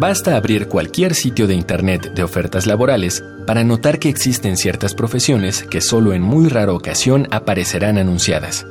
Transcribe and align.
Basta 0.00 0.34
abrir 0.34 0.66
cualquier 0.66 1.14
sitio 1.14 1.46
de 1.46 1.52
Internet 1.52 2.14
de 2.14 2.22
ofertas 2.22 2.66
laborales 2.66 3.22
para 3.46 3.64
notar 3.64 3.98
que 3.98 4.08
existen 4.08 4.56
ciertas 4.56 4.94
profesiones 4.94 5.62
que 5.64 5.82
solo 5.82 6.14
en 6.14 6.22
muy 6.22 6.48
rara 6.48 6.72
ocasión 6.72 7.28
aparecerán 7.30 7.98
anunciadas. 7.98 8.66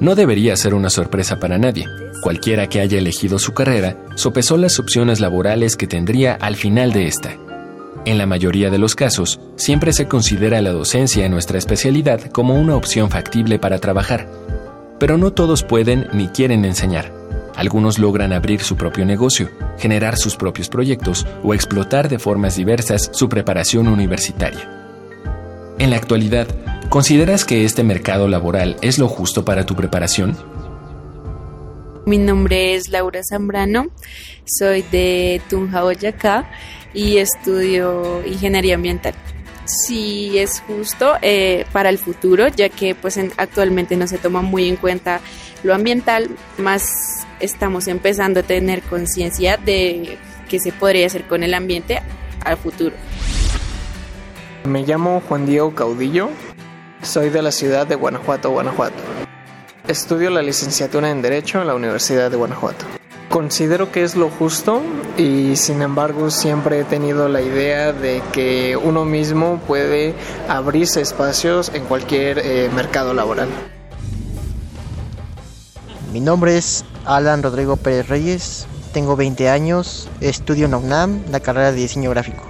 No 0.00 0.16
debería 0.16 0.56
ser 0.56 0.74
una 0.74 0.90
sorpresa 0.90 1.38
para 1.38 1.56
nadie. 1.56 1.86
Cualquiera 2.20 2.68
que 2.68 2.80
haya 2.80 2.98
elegido 2.98 3.38
su 3.38 3.54
carrera 3.54 3.96
sopesó 4.16 4.56
las 4.56 4.80
opciones 4.80 5.20
laborales 5.20 5.76
que 5.76 5.86
tendría 5.86 6.34
al 6.34 6.56
final 6.56 6.92
de 6.92 7.06
esta. 7.06 7.36
En 8.04 8.18
la 8.18 8.26
mayoría 8.26 8.68
de 8.68 8.78
los 8.78 8.96
casos, 8.96 9.38
siempre 9.54 9.92
se 9.92 10.08
considera 10.08 10.60
la 10.62 10.72
docencia 10.72 11.24
en 11.24 11.30
nuestra 11.30 11.58
especialidad 11.58 12.32
como 12.32 12.56
una 12.56 12.74
opción 12.74 13.08
factible 13.08 13.60
para 13.60 13.78
trabajar. 13.78 14.28
Pero 14.98 15.16
no 15.16 15.32
todos 15.32 15.62
pueden 15.62 16.08
ni 16.12 16.26
quieren 16.26 16.64
enseñar. 16.64 17.21
Algunos 17.62 18.00
logran 18.00 18.32
abrir 18.32 18.60
su 18.60 18.76
propio 18.76 19.06
negocio, 19.06 19.48
generar 19.78 20.16
sus 20.16 20.34
propios 20.34 20.68
proyectos 20.68 21.24
o 21.44 21.54
explotar 21.54 22.08
de 22.08 22.18
formas 22.18 22.56
diversas 22.56 23.08
su 23.12 23.28
preparación 23.28 23.86
universitaria. 23.86 24.68
En 25.78 25.90
la 25.90 25.96
actualidad, 25.96 26.48
¿consideras 26.88 27.44
que 27.44 27.64
este 27.64 27.84
mercado 27.84 28.26
laboral 28.26 28.78
es 28.82 28.98
lo 28.98 29.06
justo 29.06 29.44
para 29.44 29.64
tu 29.64 29.76
preparación? 29.76 30.36
Mi 32.04 32.18
nombre 32.18 32.74
es 32.74 32.88
Laura 32.88 33.20
Zambrano, 33.22 33.86
soy 34.44 34.82
de 34.90 35.40
Tunja, 35.48 35.82
Boyacá 35.82 36.50
y 36.92 37.18
estudio 37.18 38.26
ingeniería 38.26 38.74
ambiental. 38.74 39.14
Sí 39.64 40.38
es 40.38 40.60
justo 40.66 41.14
eh, 41.22 41.66
para 41.72 41.88
el 41.88 41.98
futuro, 41.98 42.48
ya 42.48 42.68
que 42.68 42.94
pues 42.94 43.18
actualmente 43.36 43.96
no 43.96 44.06
se 44.06 44.18
toma 44.18 44.42
muy 44.42 44.68
en 44.68 44.76
cuenta 44.76 45.20
lo 45.62 45.74
ambiental, 45.74 46.28
más 46.58 47.26
estamos 47.40 47.86
empezando 47.86 48.40
a 48.40 48.42
tener 48.42 48.82
conciencia 48.82 49.56
de 49.56 50.18
qué 50.48 50.58
se 50.58 50.72
podría 50.72 51.06
hacer 51.06 51.24
con 51.24 51.42
el 51.42 51.54
ambiente 51.54 52.02
al 52.44 52.56
futuro. 52.56 52.96
Me 54.64 54.82
llamo 54.82 55.22
Juan 55.28 55.46
Diego 55.46 55.74
Caudillo, 55.74 56.30
soy 57.02 57.30
de 57.30 57.42
la 57.42 57.52
ciudad 57.52 57.86
de 57.86 57.94
Guanajuato, 57.94 58.50
Guanajuato. 58.50 58.96
Estudio 59.86 60.30
la 60.30 60.42
licenciatura 60.42 61.10
en 61.10 61.22
Derecho 61.22 61.60
en 61.60 61.66
la 61.66 61.74
Universidad 61.74 62.30
de 62.30 62.36
Guanajuato. 62.36 63.01
Considero 63.32 63.90
que 63.90 64.02
es 64.04 64.14
lo 64.14 64.28
justo 64.28 64.82
y 65.16 65.56
sin 65.56 65.80
embargo 65.80 66.30
siempre 66.30 66.80
he 66.80 66.84
tenido 66.84 67.30
la 67.30 67.40
idea 67.40 67.94
de 67.94 68.22
que 68.30 68.76
uno 68.76 69.06
mismo 69.06 69.58
puede 69.66 70.14
abrirse 70.50 71.00
espacios 71.00 71.72
en 71.72 71.86
cualquier 71.86 72.40
eh, 72.40 72.68
mercado 72.74 73.14
laboral. 73.14 73.48
Mi 76.12 76.20
nombre 76.20 76.58
es 76.58 76.84
Alan 77.06 77.42
Rodrigo 77.42 77.76
Pérez 77.76 78.06
Reyes, 78.10 78.66
tengo 78.92 79.16
20 79.16 79.48
años, 79.48 80.10
estudio 80.20 80.66
en 80.66 80.74
UNAM 80.74 81.22
la 81.30 81.40
carrera 81.40 81.72
de 81.72 81.78
diseño 81.78 82.10
gráfico. 82.10 82.44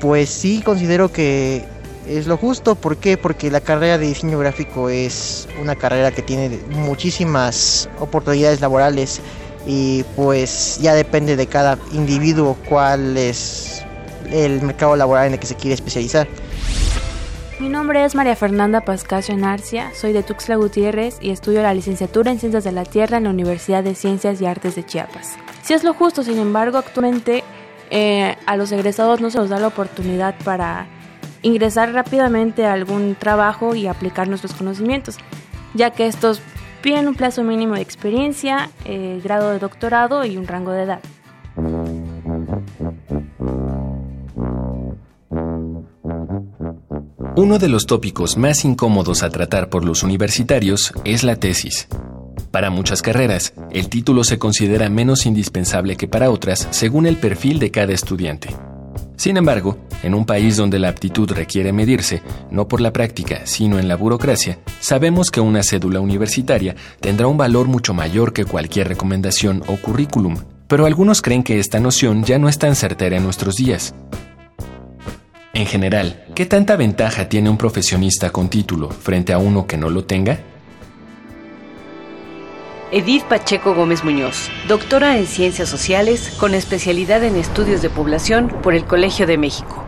Pues 0.00 0.28
sí, 0.30 0.62
considero 0.64 1.10
que 1.10 1.64
es 2.06 2.28
lo 2.28 2.36
justo. 2.36 2.76
¿Por 2.76 2.96
qué? 2.96 3.16
Porque 3.16 3.50
la 3.50 3.60
carrera 3.60 3.98
de 3.98 4.06
diseño 4.06 4.38
gráfico 4.38 4.88
es 4.88 5.48
una 5.60 5.74
carrera 5.74 6.12
que 6.12 6.22
tiene 6.22 6.60
muchísimas 6.70 7.88
oportunidades 7.98 8.60
laborales 8.60 9.20
y 9.66 10.04
pues 10.16 10.78
ya 10.80 10.94
depende 10.94 11.36
de 11.36 11.46
cada 11.46 11.78
individuo 11.92 12.56
cuál 12.68 13.16
es 13.16 13.84
el 14.30 14.62
mercado 14.62 14.96
laboral 14.96 15.26
en 15.26 15.32
el 15.34 15.38
que 15.38 15.46
se 15.46 15.54
quiere 15.54 15.74
especializar. 15.74 16.26
Mi 17.58 17.68
nombre 17.68 18.04
es 18.04 18.14
María 18.16 18.34
Fernanda 18.34 18.80
Pascasio 18.80 19.36
Narcia, 19.36 19.92
soy 19.94 20.12
de 20.12 20.24
Tuxtla 20.24 20.56
Gutiérrez 20.56 21.18
y 21.20 21.30
estudio 21.30 21.62
la 21.62 21.72
licenciatura 21.74 22.32
en 22.32 22.40
Ciencias 22.40 22.64
de 22.64 22.72
la 22.72 22.84
Tierra 22.84 23.18
en 23.18 23.24
la 23.24 23.30
Universidad 23.30 23.84
de 23.84 23.94
Ciencias 23.94 24.40
y 24.40 24.46
Artes 24.46 24.74
de 24.74 24.84
Chiapas. 24.84 25.36
Si 25.62 25.72
es 25.72 25.84
lo 25.84 25.94
justo, 25.94 26.24
sin 26.24 26.38
embargo, 26.38 26.78
actualmente 26.78 27.44
eh, 27.90 28.36
a 28.46 28.56
los 28.56 28.72
egresados 28.72 29.20
no 29.20 29.30
se 29.30 29.38
nos 29.38 29.48
da 29.48 29.60
la 29.60 29.68
oportunidad 29.68 30.34
para 30.44 30.88
ingresar 31.42 31.92
rápidamente 31.92 32.66
a 32.66 32.72
algún 32.72 33.14
trabajo 33.14 33.74
y 33.74 33.86
aplicar 33.86 34.26
nuestros 34.26 34.54
conocimientos, 34.54 35.18
ya 35.74 35.90
que 35.90 36.06
estos 36.06 36.40
piden 36.82 37.08
un 37.08 37.14
plazo 37.14 37.42
mínimo 37.42 37.74
de 37.74 37.80
experiencia, 37.80 38.70
eh, 38.84 39.20
grado 39.22 39.50
de 39.50 39.58
doctorado 39.58 40.24
y 40.24 40.36
un 40.36 40.46
rango 40.46 40.72
de 40.72 40.82
edad. 40.82 41.00
Uno 47.36 47.58
de 47.58 47.68
los 47.68 47.86
tópicos 47.86 48.36
más 48.36 48.64
incómodos 48.64 49.22
a 49.22 49.30
tratar 49.30 49.70
por 49.70 49.84
los 49.84 50.02
universitarios 50.02 50.92
es 51.04 51.22
la 51.24 51.36
tesis. 51.36 51.88
Para 52.50 52.68
muchas 52.68 53.00
carreras, 53.00 53.54
el 53.70 53.88
título 53.88 54.24
se 54.24 54.38
considera 54.38 54.90
menos 54.90 55.24
indispensable 55.24 55.96
que 55.96 56.08
para 56.08 56.30
otras 56.30 56.68
según 56.70 57.06
el 57.06 57.16
perfil 57.16 57.58
de 57.58 57.70
cada 57.70 57.94
estudiante. 57.94 58.50
Sin 59.22 59.36
embargo, 59.36 59.78
en 60.02 60.14
un 60.14 60.26
país 60.26 60.56
donde 60.56 60.80
la 60.80 60.88
aptitud 60.88 61.30
requiere 61.30 61.72
medirse, 61.72 62.22
no 62.50 62.66
por 62.66 62.80
la 62.80 62.92
práctica, 62.92 63.42
sino 63.44 63.78
en 63.78 63.86
la 63.86 63.94
burocracia, 63.94 64.58
sabemos 64.80 65.30
que 65.30 65.40
una 65.40 65.62
cédula 65.62 66.00
universitaria 66.00 66.74
tendrá 66.98 67.28
un 67.28 67.36
valor 67.36 67.68
mucho 67.68 67.94
mayor 67.94 68.32
que 68.32 68.44
cualquier 68.44 68.88
recomendación 68.88 69.62
o 69.68 69.76
currículum, 69.76 70.38
pero 70.66 70.86
algunos 70.86 71.22
creen 71.22 71.44
que 71.44 71.60
esta 71.60 71.78
noción 71.78 72.24
ya 72.24 72.40
no 72.40 72.48
es 72.48 72.58
tan 72.58 72.74
certera 72.74 73.16
en 73.16 73.22
nuestros 73.22 73.54
días. 73.54 73.94
En 75.54 75.66
general, 75.66 76.24
¿qué 76.34 76.44
tanta 76.44 76.74
ventaja 76.74 77.28
tiene 77.28 77.48
un 77.48 77.58
profesionista 77.58 78.30
con 78.30 78.48
título 78.48 78.90
frente 78.90 79.32
a 79.32 79.38
uno 79.38 79.68
que 79.68 79.76
no 79.76 79.88
lo 79.88 80.02
tenga? 80.02 80.40
Edith 82.94 83.24
Pacheco 83.24 83.74
Gómez 83.74 84.04
Muñoz, 84.04 84.50
doctora 84.68 85.16
en 85.16 85.26
Ciencias 85.26 85.70
Sociales 85.70 86.30
con 86.38 86.52
especialidad 86.52 87.24
en 87.24 87.36
Estudios 87.36 87.80
de 87.80 87.88
Población 87.88 88.48
por 88.62 88.74
el 88.74 88.84
Colegio 88.84 89.26
de 89.26 89.38
México. 89.38 89.82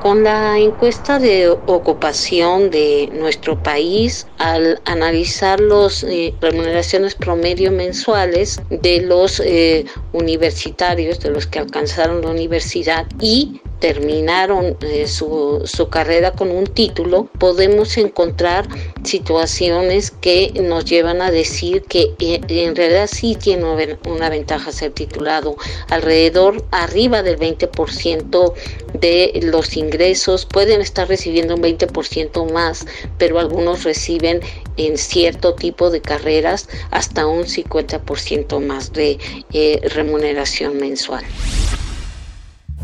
Con 0.00 0.22
la 0.22 0.56
encuesta 0.60 1.18
de 1.18 1.48
ocupación 1.48 2.70
de 2.70 3.10
nuestro 3.12 3.60
país, 3.60 4.28
al 4.38 4.80
analizar 4.84 5.58
las 5.58 6.04
eh, 6.04 6.32
remuneraciones 6.40 7.16
promedio 7.16 7.72
mensuales 7.72 8.62
de 8.70 9.00
los 9.00 9.40
eh, 9.40 9.86
universitarios, 10.12 11.18
de 11.18 11.30
los 11.30 11.48
que 11.48 11.58
alcanzaron 11.58 12.22
la 12.22 12.28
universidad 12.28 13.04
y 13.20 13.60
terminaron 13.84 14.78
eh, 14.80 15.06
su, 15.06 15.60
su, 15.66 15.90
carrera 15.90 16.32
con 16.32 16.50
un 16.50 16.64
título, 16.64 17.28
podemos 17.38 17.98
encontrar 17.98 18.66
situaciones 19.02 20.10
que 20.10 20.54
nos 20.62 20.86
llevan 20.86 21.20
a 21.20 21.30
decir 21.30 21.82
que 21.82 22.14
eh, 22.18 22.40
en 22.48 22.74
realidad 22.74 23.10
sí 23.12 23.36
tiene 23.36 23.66
una 24.06 24.30
ventaja 24.30 24.72
ser 24.72 24.92
titulado. 24.92 25.58
Alrededor, 25.90 26.64
arriba 26.70 27.22
del 27.22 27.38
20% 27.38 28.54
de 28.94 29.40
los 29.42 29.76
ingresos 29.76 30.46
pueden 30.46 30.80
estar 30.80 31.06
recibiendo 31.06 31.56
un 31.56 31.62
20% 31.62 32.50
más, 32.54 32.86
pero 33.18 33.38
algunos 33.38 33.84
reciben 33.84 34.40
en 34.78 34.96
cierto 34.96 35.52
tipo 35.56 35.90
de 35.90 36.00
carreras 36.00 36.70
hasta 36.90 37.26
un 37.26 37.44
50% 37.44 38.60
más 38.60 38.94
de 38.94 39.18
eh, 39.52 39.80
remuneración 39.90 40.78
mensual. 40.78 41.22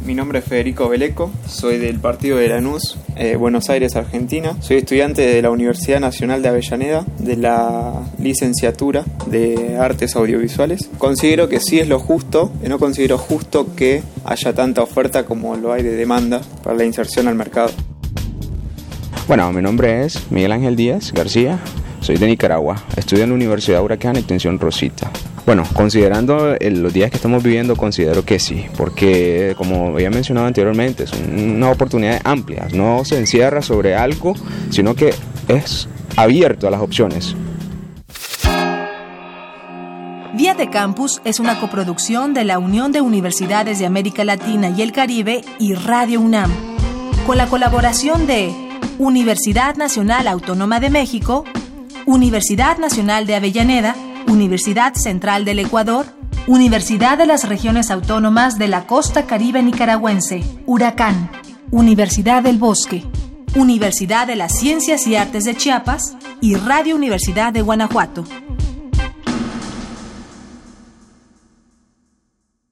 Mi 0.05 0.15
nombre 0.15 0.39
es 0.39 0.47
Federico 0.47 0.89
Beleco, 0.89 1.31
soy 1.47 1.77
del 1.77 2.01
partido 2.01 2.39
de 2.39 2.49
Lanús, 2.49 2.97
eh, 3.17 3.37
Buenos 3.37 3.69
Aires, 3.69 3.97
Argentina. 3.97 4.57
Soy 4.61 4.79
estudiante 4.79 5.23
de 5.23 5.43
la 5.43 5.51
Universidad 5.51 6.01
Nacional 6.01 6.43
de 6.43 6.49
Avellaneda, 6.49 7.05
de 7.19 7.37
la 7.37 7.93
licenciatura 8.19 9.05
de 9.27 9.77
Artes 9.79 10.17
Audiovisuales. 10.17 10.89
Considero 10.97 11.51
que 11.51 11.61
sí 11.61 11.79
es 11.79 11.87
lo 11.87 11.99
justo, 11.99 12.51
no 12.67 12.79
considero 12.79 13.19
justo 13.19 13.75
que 13.77 14.03
haya 14.25 14.55
tanta 14.55 14.83
oferta 14.83 15.27
como 15.27 15.55
lo 15.57 15.73
hay 15.73 15.83
de 15.83 15.93
demanda 15.93 16.41
para 16.65 16.77
la 16.77 16.85
inserción 16.87 17.29
al 17.29 17.35
mercado. 17.35 17.71
Bueno, 19.29 19.53
mi 19.53 19.61
nombre 19.61 20.05
es 20.05 20.31
Miguel 20.31 20.53
Ángel 20.53 20.77
Díaz 20.77 21.13
García, 21.13 21.61
soy 22.01 22.17
de 22.17 22.27
Nicaragua, 22.27 22.83
estudio 22.97 23.25
en 23.25 23.31
la 23.31 23.37
Universidad 23.37 23.85
Huracán 23.85 24.17
Extensión 24.17 24.59
Rosita. 24.59 25.11
Bueno, 25.51 25.65
considerando 25.75 26.55
los 26.61 26.93
días 26.93 27.11
que 27.11 27.17
estamos 27.17 27.43
viviendo, 27.43 27.75
considero 27.75 28.25
que 28.25 28.39
sí, 28.39 28.67
porque 28.77 29.55
como 29.59 29.89
había 29.89 30.09
mencionado 30.09 30.47
anteriormente, 30.47 31.03
es 31.03 31.13
una 31.13 31.73
oportunidad 31.73 32.21
amplia, 32.23 32.69
no 32.73 33.05
se 33.05 33.19
encierra 33.19 33.61
sobre 33.61 33.97
algo, 33.97 34.35
sino 34.71 34.95
que 34.95 35.13
es 35.49 35.89
abierto 36.15 36.69
a 36.69 36.71
las 36.71 36.81
opciones. 36.81 37.35
Vía 40.35 40.55
de 40.55 40.71
Campus 40.71 41.21
es 41.25 41.41
una 41.41 41.59
coproducción 41.59 42.33
de 42.33 42.45
la 42.45 42.61
Unión 42.61 42.93
de 42.93 43.01
Universidades 43.01 43.81
de 43.81 43.87
América 43.87 44.23
Latina 44.23 44.69
y 44.71 44.83
el 44.83 44.93
Caribe 44.93 45.41
y 45.59 45.75
Radio 45.75 46.21
UNAM, 46.21 46.53
con 47.27 47.37
la 47.37 47.49
colaboración 47.49 48.29
de 48.29 48.53
Universidad 49.01 49.75
Nacional 49.75 50.29
Autónoma 50.29 50.79
de 50.79 50.91
México, 50.91 51.45
Universidad 52.07 52.79
Nacional 52.79 53.27
de 53.27 53.35
Avellaneda, 53.35 53.97
Universidad 54.31 54.95
Central 54.95 55.45
del 55.45 55.59
Ecuador, 55.59 56.07
Universidad 56.47 57.19
de 57.19 57.27
las 57.27 57.49
Regiones 57.49 57.91
Autónomas 57.91 58.59
de 58.59 58.69
la 58.69 58.87
Costa 58.87 59.27
Caribe 59.27 59.61
Nicaragüense, 59.61 60.45
Huracán, 60.67 61.31
Universidad 61.73 62.45
del 62.45 62.57
Bosque, 62.57 63.05
Universidad 63.57 64.29
de 64.29 64.37
las 64.37 64.57
Ciencias 64.57 65.09
y 65.09 65.17
Artes 65.17 65.45
de 65.45 65.57
Chiapas 65.57 66.17
y 66.41 66.55
Radio 66.55 66.95
Universidad 66.95 67.53
de 67.53 67.63
Guanajuato. 67.63 68.25